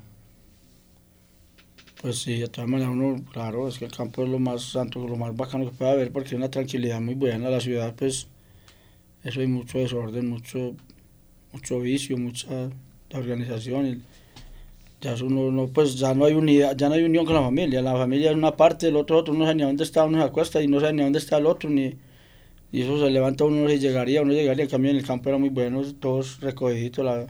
Pues 2.02 2.20
sí, 2.20 2.40
de 2.40 2.48
todas 2.48 2.70
maneras 2.70 2.94
uno, 2.94 3.24
claro, 3.32 3.68
es 3.68 3.78
que 3.78 3.86
el 3.86 3.92
campo 3.92 4.24
es 4.24 4.30
lo 4.30 4.40
más 4.40 4.64
santo, 4.64 5.08
lo 5.08 5.16
más 5.18 5.36
bacano 5.36 5.66
que 5.66 5.72
puede 5.72 5.92
haber, 5.92 6.12
porque 6.12 6.30
es 6.30 6.34
una 6.34 6.50
tranquilidad 6.50 7.00
muy 7.00 7.14
buena. 7.16 7.50
La 7.50 7.60
ciudad, 7.60 7.94
pues, 7.96 8.28
eso 9.24 9.40
hay 9.40 9.48
mucho 9.48 9.78
desorden, 9.78 10.28
mucho, 10.30 10.76
mucho 11.54 11.80
vicio, 11.80 12.18
mucha 12.18 12.70
organización 13.14 14.04
ya 15.02 15.16
uno 15.24 15.52
no, 15.52 15.68
pues 15.68 15.98
ya 15.98 16.14
no 16.14 16.26
hay 16.26 16.34
unidad, 16.34 16.78
ya 16.78 16.88
no 16.88 16.94
hay 16.96 17.04
unión 17.04 17.26
con 17.26 17.34
la 17.34 17.42
familia, 17.42 17.82
la 17.82 17.94
familia 17.94 18.30
es 18.30 18.38
una 18.38 18.56
parte, 18.56 18.88
el 18.88 18.96
otro 18.96 19.18
otro, 19.18 19.34
no 19.34 19.46
sabe 19.46 19.56
ni 19.56 19.64
dónde 19.64 19.84
está, 19.84 20.04
uno 20.04 20.20
se 20.20 20.24
acuesta 20.24 20.62
y 20.62 20.68
no 20.68 20.80
sabe 20.80 20.94
ni 20.94 21.02
dónde 21.02 21.18
está 21.20 21.38
el 21.38 21.48
otro, 21.48 21.70
ni 21.70 21.96
y 22.72 22.82
eso 22.84 23.00
se 23.00 23.10
levanta 23.10 23.44
uno 23.44 23.70
y 23.70 23.80
llegaría, 23.80 24.22
uno 24.22 24.32
llegaría, 24.32 24.68
cambio 24.68 24.92
en 24.92 24.98
el 24.98 25.06
campo 25.06 25.30
era 25.30 25.38
muy 25.40 25.50
bueno, 25.50 25.82
todos 26.00 26.40
recogiditos, 26.40 27.04
la, 27.04 27.28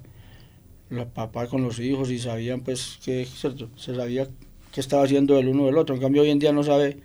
la 0.90 1.06
papá 1.06 1.48
con 1.48 1.64
los 1.64 1.80
hijos 1.80 2.12
y 2.12 2.20
sabían 2.20 2.62
pues 2.62 3.00
que 3.04 3.26
¿cierto? 3.26 3.70
se 3.78 3.96
sabía 3.96 4.28
qué 4.72 4.80
estaba 4.80 5.04
haciendo 5.04 5.38
el 5.38 5.48
uno 5.48 5.66
del 5.66 5.78
otro, 5.78 5.96
en 5.96 6.02
cambio 6.02 6.22
hoy 6.22 6.30
en 6.30 6.40
día 6.40 6.52
no 6.52 6.64
sabe, 6.64 6.98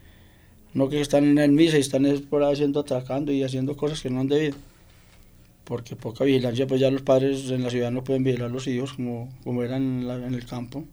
no 0.74 0.88
que 0.88 1.00
están 1.00 1.24
en 1.24 1.38
el 1.38 1.52
misa 1.52 1.76
y 1.76 1.80
están 1.80 2.04
por 2.30 2.42
ahí 2.42 2.52
haciendo, 2.52 2.80
atracando 2.80 3.32
y 3.32 3.42
haciendo 3.42 3.76
cosas 3.76 4.00
que 4.00 4.10
no 4.10 4.20
han 4.20 4.28
debido 4.28 4.56
porque 5.66 5.96
poca 5.96 6.24
vigilancia, 6.24 6.66
pues 6.66 6.80
ya 6.80 6.90
los 6.90 7.02
padres 7.02 7.50
en 7.50 7.64
la 7.64 7.70
ciudad 7.70 7.90
no 7.90 8.04
pueden 8.04 8.22
vigilar 8.22 8.48
a 8.48 8.52
los 8.52 8.68
hijos 8.68 8.92
como, 8.92 9.28
como 9.42 9.64
eran 9.64 10.08
en, 10.08 10.34
el 10.34 10.46
campo. 10.46 10.84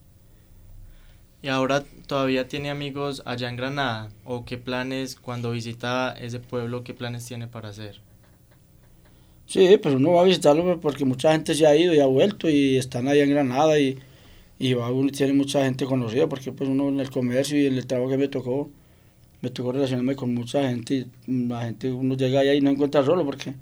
¿Y 1.43 1.49
ahora 1.49 1.83
todavía 2.07 2.47
tiene 2.47 2.71
amigos 2.71 3.21
allá 3.25 3.49
en 3.49 3.55
Granada? 3.55 4.09
¿O 4.25 4.45
qué 4.45 4.57
planes, 4.57 5.15
cuando 5.15 5.51
visita 5.51 6.15
ese 6.19 6.39
pueblo, 6.39 6.83
qué 6.83 6.95
planes 6.95 7.23
tiene 7.25 7.47
para 7.47 7.69
hacer? 7.69 8.01
Sí, 9.45 9.77
pues 9.77 9.93
uno 9.93 10.13
va 10.13 10.21
a 10.21 10.25
visitarlo 10.25 10.79
porque 10.79 11.05
mucha 11.05 11.33
gente 11.33 11.53
se 11.53 11.67
ha 11.67 11.75
ido 11.75 11.93
y 11.93 11.99
ha 11.99 12.07
vuelto 12.07 12.49
y 12.49 12.77
están 12.77 13.07
allá 13.07 13.23
en 13.23 13.29
Granada 13.29 13.77
y, 13.77 13.99
y 14.63 14.73
va, 14.75 14.89
tiene 15.11 15.33
mucha 15.33 15.65
gente 15.65 15.85
conocida 15.85 16.29
porque 16.29 16.53
pues 16.53 16.69
uno 16.69 16.87
en 16.87 17.01
el 17.01 17.09
comercio 17.09 17.59
y 17.59 17.65
en 17.65 17.73
el 17.73 17.85
trabajo 17.85 18.11
que 18.11 18.17
me 18.17 18.29
tocó, 18.29 18.71
me 19.41 19.49
tocó 19.49 19.73
relacionarme 19.73 20.15
con 20.15 20.33
mucha 20.33 20.69
gente 20.69 21.05
y 21.27 21.47
la 21.49 21.63
gente, 21.65 21.91
uno 21.91 22.15
llega 22.15 22.39
allá 22.39 22.53
y 22.53 22.61
no 22.61 22.69
encuentra 22.69 23.03
solo 23.03 23.25
porque 23.25 23.55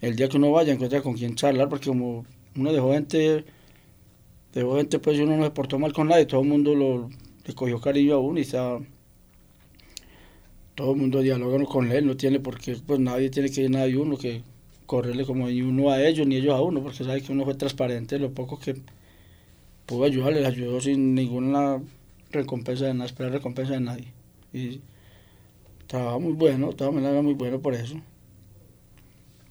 el 0.00 0.14
día 0.14 0.28
que 0.28 0.36
uno 0.36 0.52
vaya 0.52 0.72
encuentra 0.72 1.02
con 1.02 1.14
quien 1.14 1.34
charlar, 1.34 1.68
porque 1.68 1.88
como 1.88 2.24
uno 2.54 2.72
de 2.72 2.80
gente, 2.80 3.44
de 4.52 4.64
gente 4.76 5.00
pues 5.00 5.18
uno 5.18 5.36
no 5.36 5.42
se 5.42 5.50
portó 5.50 5.80
mal 5.80 5.92
con 5.92 6.06
nadie, 6.06 6.26
todo 6.26 6.42
el 6.42 6.48
mundo 6.48 6.76
lo, 6.76 7.10
le 7.44 7.54
cogió 7.54 7.80
cariño 7.80 8.14
a 8.14 8.18
uno 8.20 8.38
y 8.38 8.42
está, 8.42 8.78
todo 10.76 10.92
el 10.92 10.96
mundo 10.96 11.22
dialoga 11.22 11.64
con 11.64 11.90
él, 11.90 12.06
no 12.06 12.16
tiene 12.16 12.38
por 12.38 12.60
qué, 12.60 12.76
pues 12.86 13.00
nadie 13.00 13.30
tiene 13.30 13.50
que 13.50 13.62
ir 13.62 13.70
nadie 13.70 13.96
uno 13.96 14.16
que 14.16 14.44
correrle 14.86 15.24
como 15.24 15.48
ni 15.48 15.60
uno 15.62 15.90
a 15.90 16.00
ellos 16.06 16.24
ni 16.24 16.36
ellos 16.36 16.54
a 16.54 16.62
uno, 16.62 16.84
porque 16.84 17.02
sabe 17.02 17.20
que 17.20 17.32
uno 17.32 17.44
fue 17.44 17.54
transparente, 17.54 18.20
lo 18.20 18.32
poco 18.32 18.60
que, 18.60 18.76
pudo 19.86 20.04
ayudarle, 20.04 20.40
le 20.42 20.46
ayudó 20.48 20.80
sin 20.80 21.14
ninguna 21.14 21.82
recompensa 22.32 22.86
de 22.86 22.94
nada, 22.94 23.06
esperar 23.06 23.32
recompensa 23.32 23.74
de 23.74 23.80
nadie. 23.80 24.12
Y 24.52 24.80
trabajaba 25.86 26.18
muy 26.18 26.32
bueno, 26.32 26.70
maneras 26.92 27.12
era 27.12 27.22
muy 27.22 27.34
bueno 27.34 27.60
por 27.60 27.74
eso. 27.74 27.96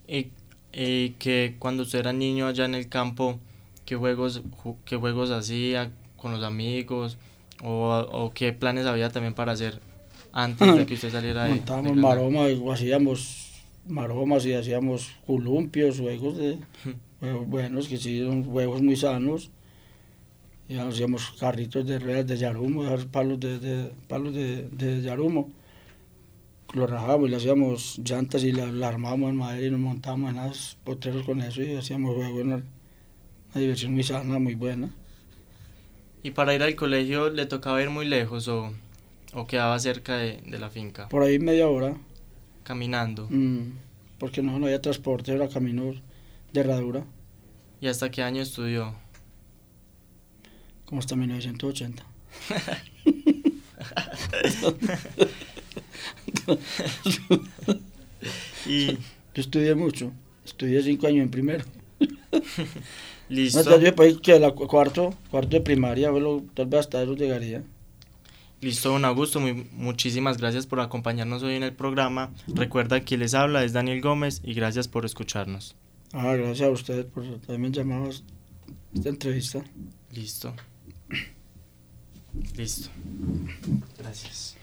Y, 0.07 0.27
y 0.73 1.11
que 1.11 1.55
cuando 1.59 1.83
usted 1.83 1.99
era 1.99 2.13
niño 2.13 2.47
allá 2.47 2.65
en 2.65 2.75
el 2.75 2.89
campo, 2.89 3.39
¿qué 3.85 3.95
juegos, 3.95 4.43
ju- 4.63 4.77
qué 4.85 4.95
juegos 4.97 5.31
hacía 5.31 5.91
con 6.17 6.31
los 6.31 6.43
amigos? 6.43 7.17
O, 7.63 7.89
o 8.11 8.33
qué 8.33 8.53
planes 8.53 8.85
había 8.85 9.09
también 9.09 9.33
para 9.33 9.53
hacer 9.53 9.79
antes 10.33 10.75
de 10.75 10.85
que 10.85 10.95
usted 10.95 11.09
saliera 11.11 11.45
de, 11.45 11.63
Montábamos 11.81 11.95
maromas, 11.97 12.51
hacíamos 12.73 13.53
maromas 13.87 14.45
y 14.45 14.53
hacíamos 14.53 15.11
columpios, 15.25 15.99
juegos 15.99 16.37
de 16.37 16.57
juegos 17.19 17.47
buenos, 17.49 17.87
que 17.87 17.97
sí, 17.97 18.19
son 18.21 18.43
juegos 18.45 18.81
muy 18.81 18.95
sanos. 18.97 19.51
Y 20.67 20.77
hacíamos 20.77 21.31
carritos 21.39 21.85
de 21.87 21.99
ruedas 21.99 22.27
de 22.27 22.37
yarumo, 22.37 22.83
palos 23.11 23.39
de, 23.39 23.59
de- 23.59 23.91
palos 24.07 24.33
de, 24.33 24.67
de 24.69 25.01
yarumo. 25.01 25.51
Lo 26.73 26.85
rajábamos 26.85 27.27
y 27.27 27.31
le 27.31 27.37
hacíamos 27.37 27.99
llantas 28.03 28.43
y 28.43 28.51
la, 28.51 28.67
la 28.67 28.89
armábamos 28.89 29.29
en 29.31 29.37
madera 29.37 29.65
y 29.67 29.71
nos 29.71 29.79
montábamos 29.79 30.31
en 30.31 30.37
esos 30.39 30.77
potreros 30.83 31.25
con 31.25 31.41
eso 31.41 31.61
y 31.63 31.75
hacíamos 31.75 32.13
juegos, 32.15 32.43
una, 32.43 32.55
una 32.57 33.61
diversión 33.61 33.93
muy 33.93 34.03
sana, 34.03 34.39
muy 34.39 34.55
buena. 34.55 34.91
¿Y 36.23 36.31
para 36.31 36.53
ir 36.55 36.63
al 36.63 36.75
colegio 36.75 37.29
le 37.29 37.45
tocaba 37.45 37.81
ir 37.81 37.89
muy 37.89 38.05
lejos 38.05 38.47
o, 38.47 38.73
o 39.33 39.47
quedaba 39.47 39.77
cerca 39.79 40.17
de, 40.17 40.41
de 40.45 40.59
la 40.59 40.69
finca? 40.69 41.09
Por 41.09 41.23
ahí 41.23 41.39
media 41.39 41.67
hora, 41.67 41.97
Caminando. 42.63 43.29
mm, 43.29 43.61
porque 44.19 44.41
no, 44.41 44.59
no 44.59 44.65
había 44.65 44.81
transporte, 44.81 45.33
era 45.33 45.47
camino 45.49 45.93
de 46.53 46.59
herradura. 46.59 47.05
¿Y 47.79 47.87
hasta 47.87 48.11
qué 48.11 48.21
año 48.21 48.41
estudió? 48.41 48.95
Como 50.85 50.99
hasta 50.99 51.15
1980. 51.15 52.05
Y 58.65 58.87
Yo 58.87 58.97
estudié 59.35 59.75
mucho, 59.75 60.11
estudié 60.45 60.81
cinco 60.81 61.07
años 61.07 61.23
en 61.23 61.29
primero. 61.29 61.63
listo. 63.29 63.63
No, 63.63 63.79
yo 63.79 63.93
pues, 63.95 64.17
que 64.19 64.39
la 64.39 64.51
cu- 64.51 64.67
cuarto, 64.67 65.13
cuarto 65.29 65.49
de 65.57 65.61
primaria, 65.61 66.09
bueno, 66.09 66.43
tal 66.53 66.67
vez 66.67 66.81
hasta 66.81 67.01
eso 67.03 67.15
llegaría. 67.15 67.63
Listo, 68.61 68.89
don 68.89 69.05
Augusto, 69.05 69.39
muy- 69.39 69.67
muchísimas 69.73 70.37
gracias 70.37 70.65
por 70.65 70.79
acompañarnos 70.79 71.43
hoy 71.43 71.55
en 71.55 71.63
el 71.63 71.73
programa. 71.73 72.31
Recuerda 72.47 73.01
que 73.01 73.17
les 73.17 73.33
habla 73.33 73.63
es 73.63 73.73
Daniel 73.73 74.01
Gómez 74.01 74.41
y 74.43 74.53
gracias 74.53 74.87
por 74.87 75.05
escucharnos. 75.05 75.75
Ah, 76.13 76.33
gracias 76.35 76.67
a 76.67 76.71
ustedes 76.71 77.05
por 77.05 77.23
haberme 77.47 77.71
llamado 77.71 78.05
a 78.05 78.09
esta 78.09 79.09
entrevista. 79.09 79.63
Listo. 80.11 80.53
Listo. 82.55 82.89
Gracias. 83.97 84.55